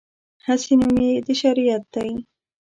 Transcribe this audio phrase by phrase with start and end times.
[0.45, 2.11] هسې نوم یې د شریعت دی.